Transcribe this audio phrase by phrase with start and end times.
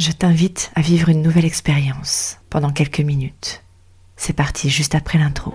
[0.00, 3.62] Je t'invite à vivre une nouvelle expérience pendant quelques minutes.
[4.16, 5.52] C'est parti juste après l'intro.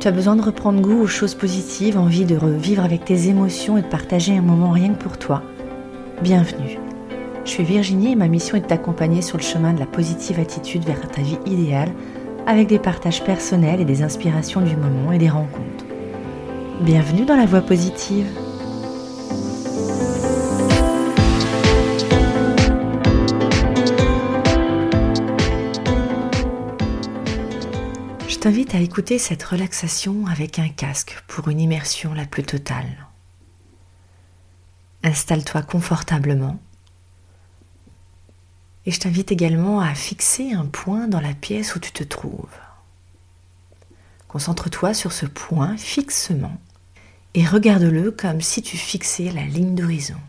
[0.00, 3.76] Tu as besoin de reprendre goût aux choses positives, envie de revivre avec tes émotions
[3.76, 5.42] et de partager un moment rien que pour toi.
[6.22, 6.78] Bienvenue.
[7.44, 10.40] Je suis Virginie et ma mission est de t'accompagner sur le chemin de la positive
[10.40, 11.92] attitude vers ta vie idéale
[12.46, 15.84] avec des partages personnels et des inspirations du moment et des rencontres.
[16.80, 18.26] Bienvenue dans la voie positive.
[28.46, 33.08] T'invite à écouter cette relaxation avec un casque pour une immersion la plus totale.
[35.02, 36.56] Installe-toi confortablement
[38.84, 42.56] et je t'invite également à fixer un point dans la pièce où tu te trouves.
[44.28, 46.56] Concentre-toi sur ce point fixement
[47.34, 50.20] et regarde-le comme si tu fixais la ligne d'horizon.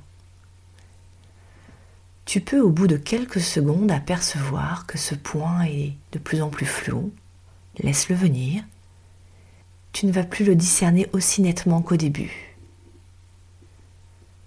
[2.26, 6.50] Tu peux au bout de quelques secondes apercevoir que ce point est de plus en
[6.50, 7.14] plus flou.
[7.80, 8.64] Laisse-le venir.
[9.94, 12.56] Tu ne vas plus le discerner aussi nettement qu'au début.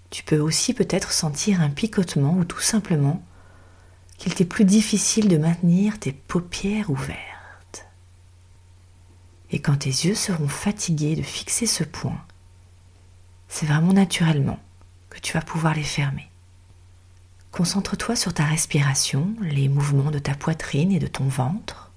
[0.09, 3.23] Tu peux aussi peut-être sentir un picotement ou tout simplement
[4.17, 7.87] qu'il t'est plus difficile de maintenir tes paupières ouvertes.
[9.49, 12.21] Et quand tes yeux seront fatigués de fixer ce point,
[13.47, 14.59] c'est vraiment naturellement
[15.09, 16.29] que tu vas pouvoir les fermer.
[17.51, 21.90] Concentre-toi sur ta respiration, les mouvements de ta poitrine et de ton ventre.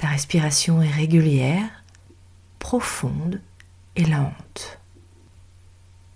[0.00, 1.68] Ta respiration est régulière,
[2.58, 3.42] profonde
[3.96, 4.78] et lente.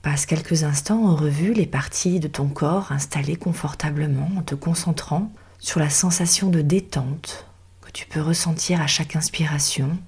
[0.01, 5.31] Passe quelques instants en revue les parties de ton corps installées confortablement en te concentrant
[5.59, 7.47] sur la sensation de détente
[7.83, 9.98] que tu peux ressentir à chaque inspiration.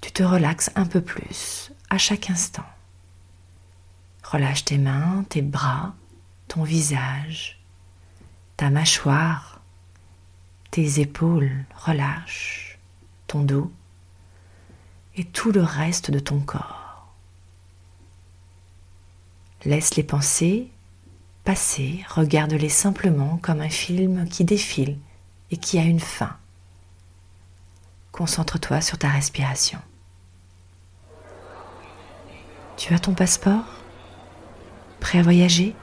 [0.00, 2.66] Tu te relaxes un peu plus à chaque instant.
[4.24, 5.94] Relâche tes mains, tes bras,
[6.48, 7.62] ton visage,
[8.56, 9.53] ta mâchoire,
[10.74, 12.80] tes épaules, relâche
[13.28, 13.70] ton dos
[15.14, 17.14] et tout le reste de ton corps.
[19.64, 20.68] Laisse les pensées
[21.44, 24.98] passer, regarde-les simplement comme un film qui défile
[25.52, 26.36] et qui a une fin.
[28.10, 29.78] Concentre-toi sur ta respiration.
[32.76, 33.64] Tu as ton passeport?
[34.98, 35.76] Prêt à voyager?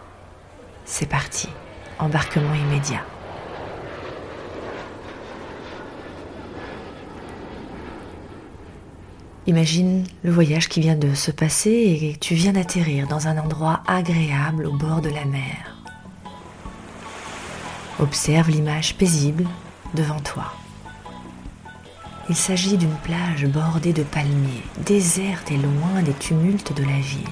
[0.83, 1.47] C'est parti,
[1.97, 3.05] embarquement immédiat.
[9.47, 13.81] Imagine le voyage qui vient de se passer et tu viens d'atterrir dans un endroit
[13.87, 15.75] agréable au bord de la mer.
[17.99, 19.47] Observe l'image paisible
[19.95, 20.53] devant toi.
[22.29, 27.27] Il s'agit d'une plage bordée de palmiers, déserte et loin des tumultes de la ville.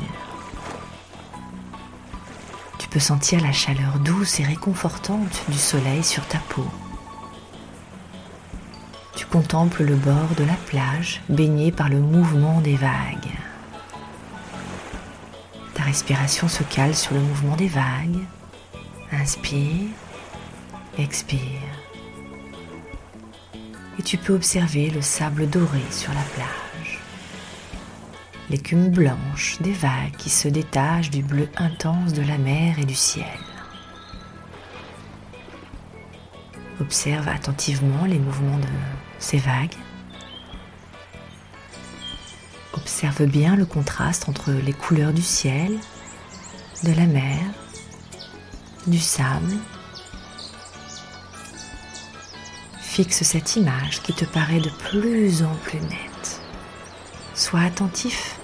[2.80, 6.66] Tu peux sentir la chaleur douce et réconfortante du soleil sur ta peau.
[9.30, 13.30] Tu contemples le bord de la plage baigné par le mouvement des vagues.
[15.76, 18.26] Ta respiration se cale sur le mouvement des vagues.
[19.12, 19.90] Inspire,
[20.98, 21.62] expire
[24.00, 27.00] et tu peux observer le sable doré sur la plage,
[28.50, 32.96] l'écume blanche des vagues qui se détachent du bleu intense de la mer et du
[32.96, 33.26] ciel.
[36.80, 38.68] Observe attentivement les mouvements de
[39.20, 39.76] ces vagues.
[42.74, 45.78] Observe bien le contraste entre les couleurs du ciel,
[46.84, 47.40] de la mer,
[48.88, 49.54] du sable
[53.00, 56.42] Fixe cette image qui te paraît de plus en plus nette.
[57.34, 58.36] Sois attentif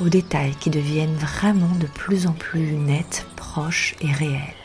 [0.00, 4.61] aux détails qui deviennent vraiment de plus en plus nets, proches et réels.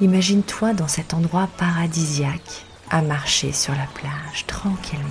[0.00, 5.08] Imagine-toi dans cet endroit paradisiaque à marcher sur la plage tranquillement.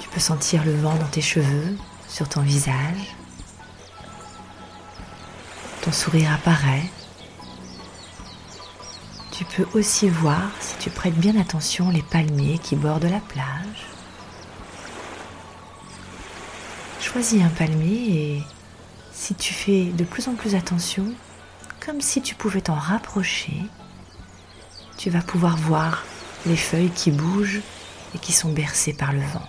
[0.00, 1.76] Tu peux sentir le vent dans tes cheveux,
[2.08, 3.14] sur ton visage.
[5.82, 6.90] Ton sourire apparaît
[9.38, 13.86] tu peux aussi voir, si tu prêtes bien attention, les palmiers qui bordent la plage.
[17.00, 18.42] Choisis un palmier et
[19.12, 21.04] si tu fais de plus en plus attention,
[21.88, 23.62] comme si tu pouvais t'en rapprocher,
[24.98, 26.04] tu vas pouvoir voir
[26.44, 27.62] les feuilles qui bougent
[28.14, 29.48] et qui sont bercées par le vent.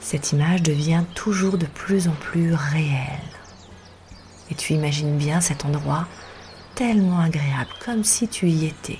[0.00, 3.38] Cette image devient toujours de plus en plus réelle.
[4.50, 6.06] Et tu imagines bien cet endroit
[6.74, 8.98] tellement agréable, comme si tu y étais.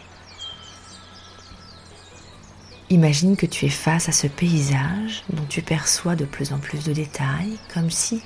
[2.89, 6.85] Imagine que tu es face à ce paysage dont tu perçois de plus en plus
[6.85, 8.23] de détails, comme si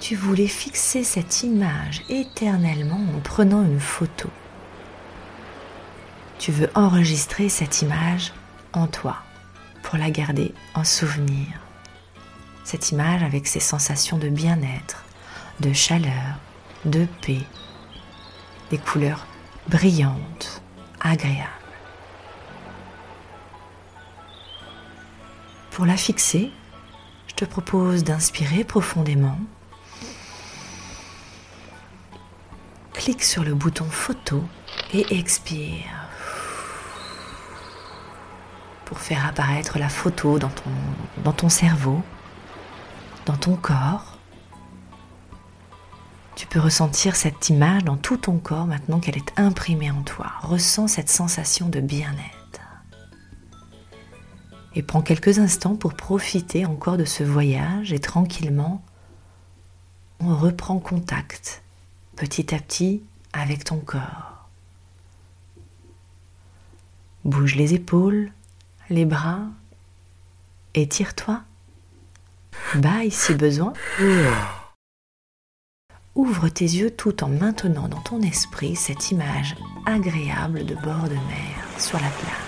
[0.00, 4.28] tu voulais fixer cette image éternellement en prenant une photo.
[6.38, 8.32] Tu veux enregistrer cette image
[8.72, 9.16] en toi
[9.82, 11.46] pour la garder en souvenir.
[12.64, 15.04] Cette image avec ses sensations de bien-être,
[15.60, 16.38] de chaleur,
[16.84, 17.42] de paix,
[18.70, 19.26] des couleurs
[19.68, 20.62] brillantes,
[21.00, 21.48] agréables.
[25.70, 26.50] Pour la fixer,
[27.26, 29.38] je te propose d'inspirer profondément.
[33.04, 34.42] Clique sur le bouton photo
[34.94, 36.08] et expire
[38.86, 40.70] pour faire apparaître la photo dans ton,
[41.22, 42.00] dans ton cerveau,
[43.26, 44.16] dans ton corps.
[46.34, 50.32] Tu peux ressentir cette image dans tout ton corps maintenant qu'elle est imprimée en toi.
[50.40, 52.62] Ressens cette sensation de bien-être
[54.74, 58.82] et prends quelques instants pour profiter encore de ce voyage et tranquillement
[60.20, 61.63] on reprend contact
[62.24, 63.02] petit à petit
[63.34, 64.48] avec ton corps.
[67.26, 68.32] Bouge les épaules,
[68.88, 69.40] les bras,
[70.72, 71.42] étire-toi,
[72.76, 73.74] baille si besoin.
[76.14, 79.54] Ouvre tes yeux tout en maintenant dans ton esprit cette image
[79.84, 82.43] agréable de bord de mer sur la plage.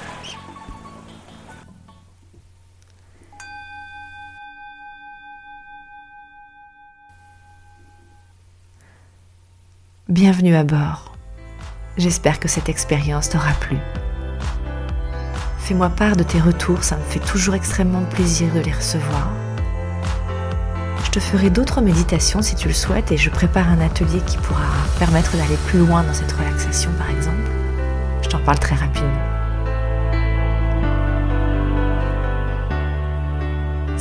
[10.08, 11.17] Bienvenue à bord.
[11.97, 13.76] J'espère que cette expérience t'aura plu.
[15.58, 19.29] Fais-moi part de tes retours, ça me fait toujours extrêmement plaisir de les recevoir.
[21.05, 24.37] Je te ferai d'autres méditations si tu le souhaites et je prépare un atelier qui
[24.37, 24.69] pourra
[25.00, 27.50] permettre d'aller plus loin dans cette relaxation par exemple.
[28.23, 29.36] Je t'en parle très rapidement.